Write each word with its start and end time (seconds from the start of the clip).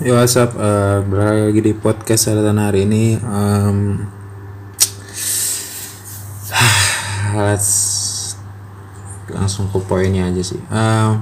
Yo 0.00 0.16
what's 0.16 0.32
up, 0.40 0.56
uh, 0.56 1.04
balik 1.04 1.52
lagi 1.52 1.60
di 1.60 1.76
podcast 1.76 2.24
Saratan 2.24 2.56
hari 2.56 2.88
ini. 2.88 3.20
Um, 3.20 4.08
Let's 7.36 8.32
langsung 9.28 9.68
ke 9.68 9.76
poinnya 9.84 10.32
aja 10.32 10.40
sih. 10.40 10.56
Um, 10.72 11.20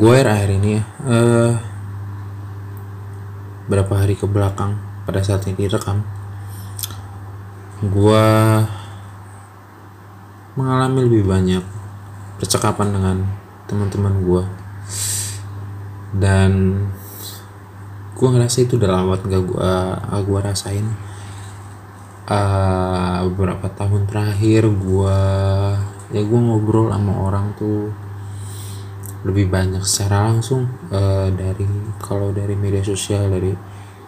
Gue 0.00 0.24
akhir 0.24 0.48
ini 0.48 0.80
ya 0.80 0.82
uh, 1.04 1.52
Berapa 3.68 4.00
hari 4.00 4.16
ke 4.16 4.24
belakang 4.24 4.80
pada 5.04 5.20
saat 5.20 5.44
ini 5.44 5.60
direkam 5.60 6.00
Gue 7.84 8.24
mengalami 10.56 11.04
lebih 11.04 11.28
banyak 11.28 11.60
percakapan 12.40 12.96
dengan 12.96 13.16
teman-teman 13.68 14.24
gue 14.24 14.44
dan 16.14 16.50
gue 18.14 18.28
ngerasa 18.28 18.66
itu 18.66 18.76
udah 18.76 18.90
lama 18.90 19.16
gak 19.16 19.44
gue 19.44 19.72
gue 20.26 20.40
rasain. 20.40 20.86
Uh, 22.30 23.26
beberapa 23.26 23.66
tahun 23.74 24.06
terakhir 24.06 24.70
gue 24.70 25.20
ya 26.14 26.22
gue 26.22 26.40
ngobrol 26.40 26.94
sama 26.94 27.26
orang 27.26 27.58
tuh 27.58 27.90
lebih 29.26 29.50
banyak 29.52 29.82
secara 29.82 30.30
langsung 30.30 30.70
uh, 30.94 31.26
dari 31.34 31.66
kalau 32.00 32.30
dari 32.30 32.54
media 32.54 32.80
sosial 32.80 33.28
dari 33.28 33.52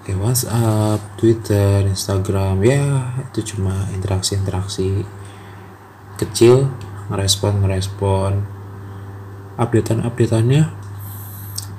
kayak 0.03 0.19
WhatsApp, 0.19 0.99
Twitter, 1.15 1.87
Instagram 1.87 2.63
ya 2.65 3.13
itu 3.23 3.55
cuma 3.55 3.87
interaksi-interaksi 3.95 5.07
kecil 6.19 6.71
ngerespon 7.11 7.63
ngerespon 7.63 8.33
updatean 9.61 10.03
updateannya 10.03 10.82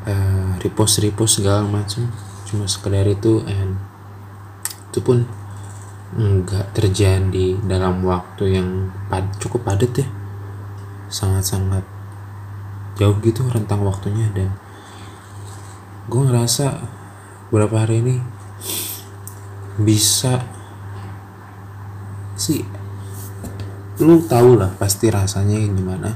uh, 0.07 0.59
repost 0.63 1.03
repost 1.03 1.41
segala 1.41 1.63
macam. 1.65 2.07
Cuma 2.47 2.69
sekedar 2.69 3.07
itu 3.07 3.43
and 3.47 3.79
itu 4.93 4.99
pun 5.01 5.25
nggak 6.13 6.77
terjadi 6.77 7.57
dalam 7.65 8.05
waktu 8.05 8.61
yang 8.61 8.93
pad 9.09 9.25
cukup 9.41 9.65
padat 9.65 10.05
ya. 10.05 10.07
Sangat-sangat 11.09 11.85
jauh 12.93 13.17
gitu 13.25 13.41
rentang 13.49 13.81
waktunya 13.81 14.29
dan 14.37 14.53
gue 16.05 16.21
ngerasa 16.21 16.77
beberapa 17.49 17.81
hari 17.81 18.05
ini 18.05 18.15
bisa 19.81 20.45
sih 22.37 22.61
lu 23.97 24.21
tau 24.25 24.57
lah 24.57 24.69
pasti 24.77 25.09
rasanya 25.09 25.57
gimana. 25.57 26.11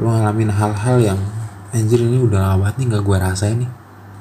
Lu 0.00 0.08
ngalamin 0.08 0.50
hal-hal 0.52 0.96
yang 1.00 1.20
anjir 1.74 1.98
ini 1.98 2.22
udah 2.22 2.54
lama 2.54 2.70
nih 2.78 2.86
gak 2.86 3.02
gue 3.02 3.16
rasain 3.18 3.58
nih. 3.58 3.70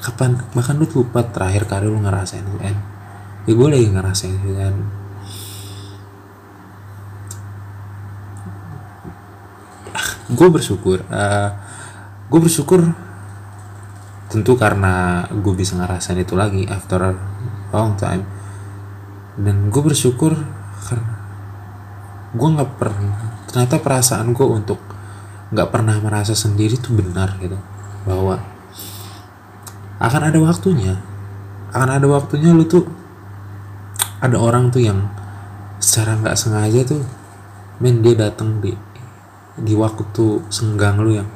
Kapan? 0.01 0.35
Bahkan 0.51 0.75
lu 0.81 0.89
lupa 0.89 1.21
terakhir 1.29 1.69
kali 1.69 1.85
lu 1.85 2.01
ngerasain 2.01 2.43
UN. 2.43 2.75
Ya 3.45 3.53
gue 3.53 3.67
lagi 3.69 3.87
ngerasain 3.93 4.35
UN. 4.41 4.75
Ah, 9.93 10.09
gue 10.33 10.47
bersyukur 10.49 11.05
uh, 11.05 11.13
eh, 11.13 11.49
gue 12.33 12.39
bersyukur 12.41 12.81
tentu 14.33 14.57
karena 14.57 15.21
gue 15.29 15.53
bisa 15.53 15.77
ngerasain 15.77 16.17
itu 16.17 16.33
lagi 16.33 16.65
after 16.65 16.99
a 16.99 17.13
long 17.69 17.93
time. 17.95 18.25
Dan 19.37 19.69
gue 19.69 19.81
bersyukur 19.85 20.33
karena 20.89 21.13
gue 22.33 22.49
nggak 22.49 22.71
pernah 22.81 23.45
ternyata 23.45 23.77
perasaan 23.77 24.33
gue 24.33 24.47
untuk 24.49 24.92
nggak 25.53 25.69
pernah 25.69 26.01
merasa 26.01 26.33
sendiri 26.33 26.75
tuh 26.81 26.97
benar 26.97 27.37
gitu 27.37 27.55
bahwa 28.09 28.41
akan 30.01 30.21
ada 30.33 30.39
waktunya 30.41 30.97
akan 31.71 31.89
ada 32.01 32.07
waktunya 32.09 32.51
lu 32.51 32.65
tuh 32.65 32.83
ada 34.19 34.35
orang 34.35 34.73
tuh 34.73 34.81
yang 34.81 34.99
secara 35.77 36.17
nggak 36.17 36.35
sengaja 36.35 36.81
tuh 36.83 37.01
men 37.77 38.01
dia 38.01 38.17
datang 38.17 38.59
di 38.59 38.73
di 39.61 39.77
waktu 39.77 40.41
senggang 40.49 40.97
lu 40.97 41.13
yang 41.21 41.29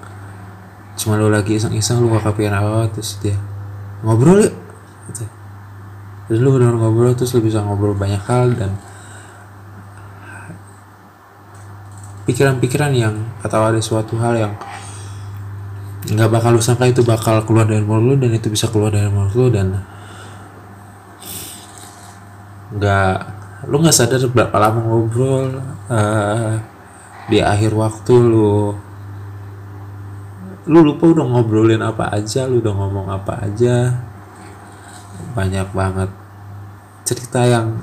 cuma 0.97 1.21
lu 1.21 1.29
lagi 1.29 1.61
iseng-iseng 1.61 2.01
lu 2.01 2.09
gak 2.17 2.33
kepikiran 2.33 2.57
apa 2.57 2.89
terus 2.89 3.21
dia 3.21 3.37
ngobrol 4.01 4.41
yuk 4.41 4.55
gitu. 5.13 5.25
terus 6.25 6.39
lu 6.41 6.49
benar 6.57 6.73
ngobrol 6.73 7.13
terus 7.13 7.37
lu 7.37 7.45
bisa 7.45 7.61
ngobrol 7.61 7.93
banyak 7.93 8.21
hal 8.25 8.57
dan 8.57 8.73
pikiran-pikiran 12.27 12.91
yang 12.91 13.15
atau 13.39 13.63
ada 13.63 13.79
suatu 13.79 14.19
hal 14.19 14.35
yang 14.35 14.53
nggak 16.07 16.29
bakal 16.29 16.55
lu 16.55 16.61
sangka 16.61 16.87
itu 16.87 17.03
bakal 17.03 17.39
keluar 17.43 17.67
dari 17.67 17.83
mulut 17.83 18.15
lu 18.15 18.27
dan 18.27 18.31
itu 18.35 18.47
bisa 18.51 18.67
keluar 18.67 18.91
dari 18.91 19.07
mulut 19.07 19.33
lu 19.33 19.47
dan 19.47 19.79
nggak 22.75 23.17
lu 23.67 23.75
nggak 23.79 23.95
sadar 23.95 24.21
berapa 24.29 24.55
lama 24.59 24.79
ngobrol 24.83 25.57
uh, 25.87 26.59
di 27.27 27.43
akhir 27.43 27.75
waktu 27.75 28.13
lu 28.13 28.75
lu 30.67 30.79
lupa 30.83 31.07
udah 31.07 31.25
ngobrolin 31.31 31.79
apa 31.79 32.11
aja 32.11 32.43
lu 32.43 32.59
udah 32.59 32.73
ngomong 32.75 33.07
apa 33.07 33.39
aja. 33.43 34.03
Banyak 35.31 35.71
banget 35.71 36.11
cerita 37.07 37.47
yang 37.47 37.79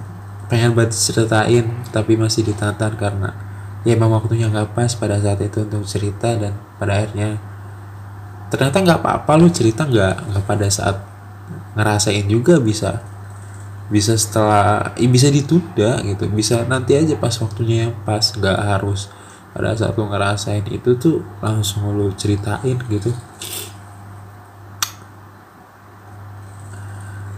pengen 0.53 0.77
banget 0.77 0.93
ceritain 0.93 1.65
tapi 1.89 2.21
masih 2.21 2.45
ditantan 2.45 2.93
karena 3.01 3.33
ya 3.85 3.95
emang 3.95 4.17
waktunya 4.17 4.49
nggak 4.49 4.73
pas 4.73 4.93
pada 4.97 5.21
saat 5.21 5.41
itu 5.45 5.63
untuk 5.63 5.85
cerita 5.85 6.35
dan 6.35 6.57
pada 6.81 7.05
akhirnya 7.05 7.37
ternyata 8.49 8.81
nggak 8.81 9.01
apa-apa 9.05 9.33
lu 9.37 9.49
cerita 9.53 9.85
nggak 9.85 10.33
nggak 10.33 10.45
pada 10.49 10.67
saat 10.73 10.97
ngerasain 11.77 12.25
juga 12.27 12.57
bisa 12.59 13.05
bisa 13.93 14.17
setelah 14.17 14.97
ya 14.97 15.09
bisa 15.09 15.29
ditunda 15.29 16.01
gitu. 16.01 16.25
Bisa 16.33 16.65
nanti 16.65 16.97
aja 16.97 17.17
pas 17.21 17.35
waktunya 17.37 17.89
yang 17.89 17.95
pas 18.09 18.33
nggak 18.33 18.59
harus 18.59 19.13
pada 19.53 19.77
saat 19.77 19.95
lu 19.95 20.09
ngerasain 20.09 20.65
itu 20.73 20.97
tuh 20.97 21.21
langsung 21.45 21.93
lu 21.93 22.09
ceritain 22.17 22.81
gitu. 22.89 23.13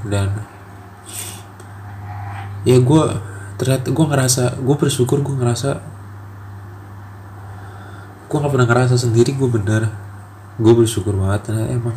Dan 0.07 0.31
ya 2.63 2.79
gue 2.79 3.05
ternyata 3.59 3.91
gue 3.91 4.07
ngerasa 4.07 4.45
gue 4.63 4.77
bersyukur 4.79 5.19
gue 5.23 5.35
ngerasa 5.35 5.96
gue 8.27 8.37
gak 8.43 8.53
pernah 8.53 8.67
ngerasa 8.67 8.99
sendiri 8.99 9.35
gue 9.39 9.49
bener. 9.49 9.89
Gue 10.59 10.73
bersyukur 10.75 11.15
banget 11.15 11.53
karena 11.53 11.71
emang. 11.71 11.97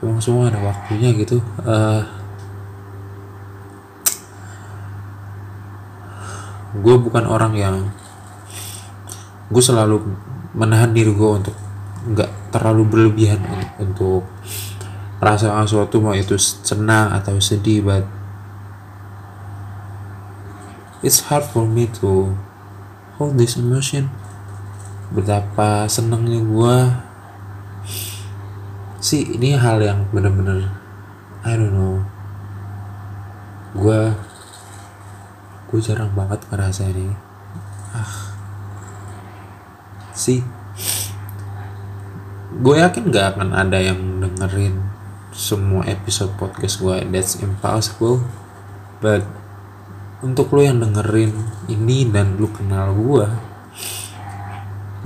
Emang 0.00 0.22
semua 0.22 0.48
ada 0.48 0.60
waktunya 0.62 1.12
gitu. 1.18 1.42
Uh, 1.66 2.06
gue 6.78 6.96
bukan 7.00 7.24
orang 7.24 7.52
yang 7.56 7.76
gue 9.48 9.62
selalu 9.64 10.04
menahan 10.52 10.92
diri 10.92 11.10
gue 11.12 11.30
untuk 11.32 11.56
nggak 12.08 12.52
terlalu 12.52 12.84
berlebihan 12.88 13.40
untuk 13.80 14.24
rasa 15.18 15.50
sesuatu 15.66 15.98
mau 15.98 16.14
itu 16.14 16.38
senang 16.38 17.10
atau 17.10 17.40
sedih 17.42 17.82
but 17.82 18.04
it's 21.02 21.26
hard 21.26 21.42
for 21.42 21.66
me 21.66 21.90
to 21.90 22.32
hold 23.18 23.36
this 23.36 23.58
emotion 23.58 24.08
betapa 25.12 25.90
senangnya 25.90 26.40
gue 26.40 26.76
sih 28.98 29.36
ini 29.38 29.54
hal 29.54 29.78
yang 29.82 30.06
bener-bener 30.10 30.78
I 31.46 31.54
don't 31.54 31.70
know. 31.70 32.02
Gue 33.78 34.10
gue 35.70 35.78
jarang 35.78 36.10
banget 36.18 36.42
ngerasa 36.50 36.90
ini. 36.90 37.14
Ah. 37.94 38.34
Sih. 40.10 40.42
Gue 42.58 42.82
yakin 42.82 43.14
gak 43.14 43.38
akan 43.38 43.54
ada 43.54 43.78
yang 43.78 44.18
dengerin 44.18 44.82
semua 45.30 45.86
episode 45.86 46.34
podcast 46.34 46.82
gue 46.82 47.06
that's 47.14 47.38
impossible. 47.38 48.26
But 48.98 49.22
untuk 50.24 50.50
lo 50.54 50.62
yang 50.62 50.82
dengerin 50.82 51.34
ini 51.70 52.08
dan 52.10 52.38
lu 52.38 52.50
kenal 52.50 52.94
gua 52.94 53.30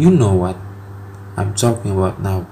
you 0.01 0.09
know 0.09 0.33
what 0.33 0.57
I'm 1.33 1.57
talking 1.57 1.97
about 1.97 2.21
now. 2.21 2.45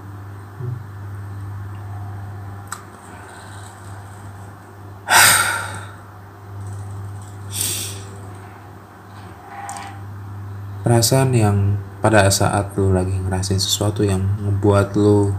Perasaan 10.81 11.37
yang 11.37 11.77
pada 12.01 12.33
saat 12.33 12.73
lu 12.81 12.97
lagi 12.97 13.13
ngerasain 13.13 13.61
sesuatu 13.61 14.01
yang 14.01 14.25
ngebuat 14.41 14.97
lu 14.97 15.37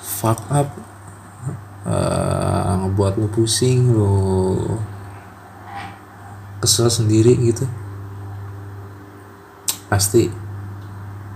fuck 0.00 0.40
up 0.48 0.72
uh, 1.84 2.88
ngebuat 2.88 3.20
lu 3.20 3.28
pusing 3.28 3.92
lu 3.92 4.16
kesel 6.68 6.92
sendiri 6.92 7.32
gitu. 7.40 7.64
Pasti 9.88 10.28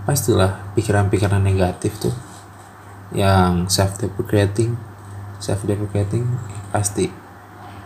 pastilah 0.05 0.61
pikiran-pikiran 0.77 1.41
negatif 1.41 1.97
tuh 1.97 2.13
yang 3.17 3.65
self 3.65 3.97
deprecating 3.97 4.77
self 5.41 5.65
deprecating 5.65 6.23
pasti. 6.69 7.09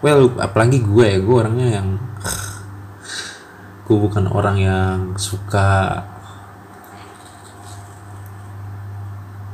Well 0.03 0.35
apalagi 0.37 0.83
gue 0.83 1.05
ya 1.07 1.17
gue 1.23 1.35
orangnya 1.35 1.81
yang 1.81 1.97
gue 3.87 3.97
bukan 3.97 4.27
orang 4.27 4.57
yang 4.59 4.97
suka 5.15 6.03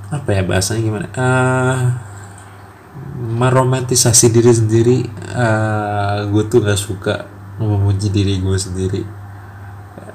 apa 0.10 0.30
ya 0.30 0.42
bahasanya 0.44 0.82
gimana? 0.82 1.08
Uh, 1.14 1.80
meromantisasi 3.40 4.30
diri 4.30 4.52
sendiri. 4.52 4.98
Uh, 5.34 6.28
gue 6.30 6.44
tuh 6.52 6.60
gak 6.62 6.78
suka 6.78 7.33
memuji 7.66 8.08
diri 8.12 8.40
gue 8.40 8.58
sendiri. 8.58 9.02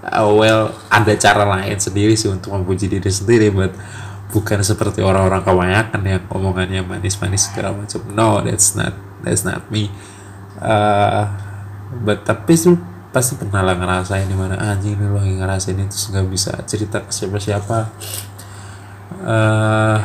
Uh, 0.09 0.33
well 0.33 0.73
ada 0.89 1.13
cara 1.19 1.45
lain 1.45 1.77
sendiri 1.77 2.17
sih 2.17 2.33
untuk 2.33 2.57
memuji 2.57 2.89
diri 2.89 3.11
sendiri 3.11 3.53
but 3.53 3.73
bukan 4.29 4.61
seperti 4.61 5.01
orang-orang 5.01 5.41
kebanyakan 5.41 6.01
yang 6.05 6.23
omongannya 6.29 6.85
manis-manis 6.85 7.49
segala 7.49 7.73
macam. 7.73 8.01
No 8.13 8.45
that's 8.45 8.77
not 8.77 8.93
that's 9.25 9.45
not 9.45 9.65
me. 9.73 9.89
Uh, 10.59 11.29
but 12.05 12.25
tapi 12.27 12.55
tuh 12.59 12.77
pasti 13.09 13.41
pernah 13.41 13.65
lah 13.65 13.75
ngerasain 13.81 14.29
di 14.29 14.37
mana 14.37 14.61
anjing 14.61 15.01
ini 15.01 15.07
lo 15.09 15.21
ngerasain 15.25 15.81
itu 15.81 15.97
nggak 16.13 16.27
bisa 16.29 16.53
cerita 16.69 17.01
ke 17.01 17.11
siapa-siapa. 17.11 17.79
Uh, 19.19 19.99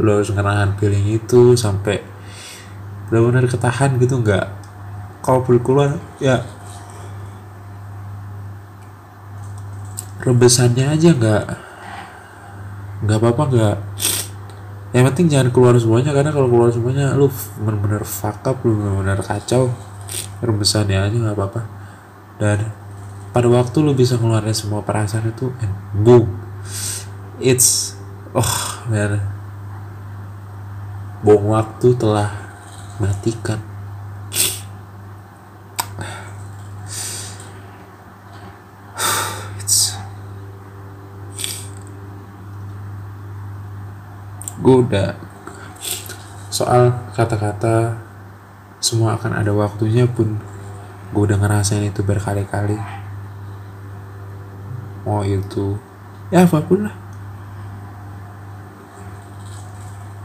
lo 0.00 0.18
harus 0.18 0.32
ngerahan 0.32 0.72
feeling 0.80 1.20
itu 1.20 1.52
sampai 1.54 2.00
benar-benar 3.12 3.44
ketahan 3.44 4.00
gitu 4.00 4.24
nggak. 4.24 4.46
Kalau 5.20 5.44
perlu 5.44 5.60
ya 6.18 6.40
rebesannya 10.22 10.86
aja 10.94 11.10
nggak 11.10 11.44
nggak 13.02 13.18
apa-apa 13.18 13.42
nggak. 13.50 13.76
Yang 14.92 15.04
penting 15.10 15.26
jangan 15.32 15.48
keluar 15.50 15.74
semuanya 15.80 16.14
karena 16.14 16.30
kalau 16.30 16.46
keluar 16.46 16.70
semuanya 16.70 17.16
lu 17.18 17.26
bener-bener 17.58 18.06
fuck 18.06 18.44
up 18.46 18.62
lu 18.62 18.78
bener-bener 18.78 19.18
kacau. 19.18 19.74
Rebesannya 20.38 20.98
aja 21.02 21.16
nggak 21.16 21.34
apa-apa. 21.34 21.62
Dan 22.38 22.70
pada 23.34 23.48
waktu 23.50 23.76
lu 23.82 23.98
bisa 23.98 24.14
ngeluarin 24.20 24.54
semua 24.54 24.86
perasaan 24.86 25.34
itu 25.34 25.50
and 25.58 25.74
boom. 26.06 26.30
It's 27.42 27.98
oh 28.30 28.84
man. 28.86 29.18
Bom 31.26 31.50
waktu 31.50 31.98
telah 31.98 32.30
matikan 32.98 33.71
gue 44.72 44.88
udah. 44.88 45.12
Soal 46.48 46.96
kata-kata 47.12 48.00
semua 48.80 49.20
akan 49.20 49.36
ada 49.36 49.52
waktunya 49.52 50.08
pun 50.08 50.40
gue 51.12 51.22
udah 51.28 51.36
ngerasain 51.36 51.84
itu 51.84 52.00
berkali-kali. 52.00 52.80
Mau 55.04 55.20
itu. 55.28 55.76
Ya 56.32 56.48
apa 56.48 56.64
pun 56.64 56.88
lah. 56.88 56.96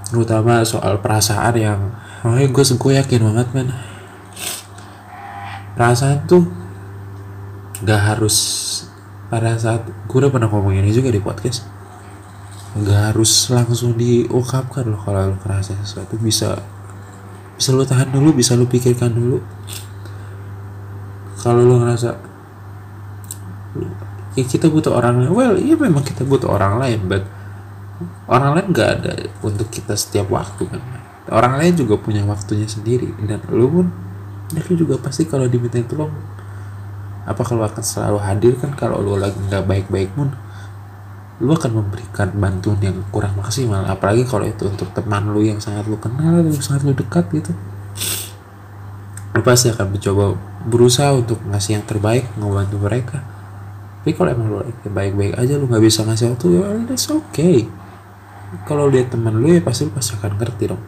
Terutama 0.08 0.64
soal 0.64 1.04
perasaan 1.04 1.56
yang 1.60 1.92
makanya 2.24 2.48
gue 2.48 2.64
gue 2.64 2.92
yakin 3.04 3.22
banget 3.28 3.48
men. 3.52 3.70
Perasaan 5.76 6.24
tuh 6.24 6.48
gak 7.84 8.16
harus 8.16 8.36
pada 9.28 9.60
saat 9.60 9.84
gue 9.84 10.18
udah 10.18 10.32
pernah 10.32 10.48
ngomong 10.48 10.80
ini 10.80 10.96
juga 10.96 11.12
di 11.12 11.20
podcast 11.20 11.77
nggak 12.76 13.14
harus 13.14 13.32
langsung 13.48 13.96
diungkapkan 13.96 14.84
loh 14.84 15.00
kalau 15.00 15.32
lo 15.32 15.38
kerasa 15.40 15.78
sesuatu. 15.80 16.20
Bisa 16.20 16.60
bisa 17.56 17.70
lo 17.74 17.88
tahan 17.88 18.12
dulu 18.12 18.36
bisa 18.36 18.58
lo 18.60 18.68
pikirkan 18.68 19.14
dulu. 19.16 19.40
Kalau 21.40 21.64
lo 21.64 21.80
ngerasa 21.80 22.10
ya 24.36 24.44
kita 24.44 24.68
butuh 24.68 24.92
orang 24.92 25.24
lain. 25.24 25.32
Well 25.32 25.56
iya 25.56 25.80
memang 25.80 26.04
kita 26.04 26.28
butuh 26.28 26.52
orang 26.52 26.82
lain 26.82 27.00
but 27.08 27.24
orang 28.30 28.54
lain 28.54 28.68
nggak 28.76 28.90
ada 29.00 29.14
untuk 29.42 29.72
kita 29.72 29.96
setiap 29.96 30.28
waktu 30.30 30.68
kan. 30.68 30.82
Orang 31.28 31.60
lain 31.60 31.76
juga 31.76 32.00
punya 32.00 32.24
waktunya 32.24 32.68
sendiri 32.68 33.12
dan 33.24 33.44
lo 33.52 33.68
pun 33.68 33.88
dan 34.52 34.64
lo 34.64 34.74
juga 34.76 34.96
pasti 35.00 35.28
kalau 35.28 35.48
diminta 35.48 35.80
tolong 35.84 36.12
apa 37.28 37.44
kalau 37.44 37.68
akan 37.68 37.84
selalu 37.84 38.20
hadir 38.24 38.54
kan? 38.56 38.72
Kalau 38.78 39.02
lo 39.04 39.20
lagi 39.20 39.36
nggak 39.36 39.64
baik-baik 39.66 40.16
pun 40.16 40.32
lu 41.38 41.54
akan 41.54 41.70
memberikan 41.70 42.34
bantuan 42.34 42.82
yang 42.82 42.98
kurang 43.14 43.38
maksimal 43.38 43.86
apalagi 43.86 44.26
kalau 44.26 44.50
itu 44.50 44.66
untuk 44.66 44.90
teman 44.98 45.30
lu 45.30 45.46
yang 45.46 45.62
sangat 45.62 45.86
lu 45.86 45.94
kenal 46.02 46.42
yang 46.42 46.64
sangat 46.66 46.90
lu 46.90 46.98
dekat 46.98 47.30
gitu. 47.30 47.54
Lu 49.38 49.46
pasti 49.46 49.70
akan 49.70 49.94
mencoba 49.94 50.34
berusaha 50.66 51.14
untuk 51.14 51.38
ngasih 51.46 51.78
yang 51.78 51.86
terbaik 51.86 52.26
ngebantu 52.42 52.78
mereka. 52.82 53.22
Tapi 54.02 54.18
kalau 54.18 54.30
emang 54.34 54.48
lu 54.50 54.58
baik-baik 54.90 55.38
aja 55.38 55.62
lu 55.62 55.70
nggak 55.70 55.84
bisa 55.86 56.02
ngasih 56.10 56.34
waktu 56.34 56.48
ya 56.58 56.68
that's 56.90 57.06
okay. 57.14 57.70
Kalau 58.66 58.90
dia 58.90 59.06
teman 59.06 59.38
lu 59.38 59.54
ya 59.54 59.62
pasti 59.62 59.86
lu 59.86 59.94
pasti 59.94 60.18
akan 60.18 60.42
ngerti 60.42 60.64
dong. 60.74 60.82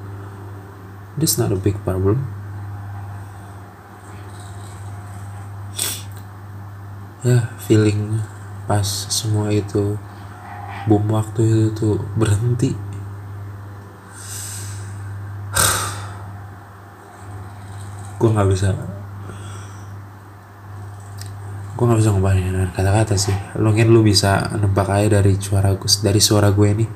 This 1.14 1.38
not 1.38 1.54
a 1.54 1.60
big 1.62 1.78
problem. 1.86 2.26
Ya 7.22 7.54
feeling 7.70 8.24
pas 8.66 8.88
semua 9.14 9.54
itu 9.54 10.00
bom 10.88 11.04
waktu 11.10 11.42
itu 11.44 11.74
tuh 11.76 12.00
berhenti. 12.16 12.72
Gue 18.22 18.30
nggak 18.32 18.48
bisa 18.52 18.72
gue 21.80 21.88
nggak 21.88 22.00
bisa 22.04 22.12
ngebayangin 22.12 22.54
dengan 22.60 22.72
kata-kata 22.76 23.16
sih. 23.16 23.32
Mungkin 23.56 23.88
lu 23.88 24.04
bisa 24.04 24.52
nebak 24.60 24.92
aja 24.92 25.24
dari 25.24 25.40
suara 25.40 25.72
gue 25.72 25.88
dari 26.04 26.20
suara 26.20 26.52
gue 26.52 26.68
ini. 26.76 26.84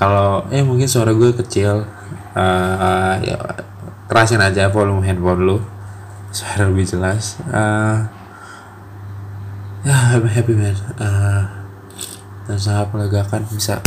Kalau 0.00 0.44
eh 0.52 0.60
mungkin 0.60 0.84
suara 0.84 1.16
gue 1.16 1.32
kecil 1.32 1.80
uh, 2.36 3.14
ya 3.24 3.40
kerasin 4.04 4.44
aja 4.44 4.68
volume 4.68 5.00
handphone 5.00 5.48
lu. 5.48 5.56
Suara 6.28 6.68
lebih 6.68 6.92
jelas. 6.92 7.40
Uh, 7.48 8.04
ya 9.88 9.96
I'm 10.12 10.28
happy 10.28 10.52
man. 10.52 10.76
Uh, 11.00 11.57
dan 12.48 12.58
sangat 12.58 12.88
melegakan 12.96 13.44
bisa 13.52 13.84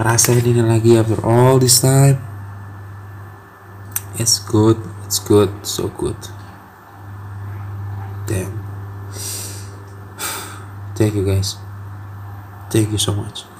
ngerasain 0.00 0.42
ini 0.42 0.64
lagi 0.64 0.96
after 0.96 1.20
all 1.22 1.60
this 1.60 1.78
time. 1.84 2.18
It's 4.16 4.40
good 4.40 4.80
it's 5.04 5.20
good 5.20 5.52
so 5.62 5.92
good. 5.92 6.18
Damn. 8.24 8.64
Thank 10.96 11.14
you 11.14 11.28
guys. 11.28 11.60
Thank 12.72 12.90
you 12.90 12.98
so 12.98 13.12
much 13.14 13.53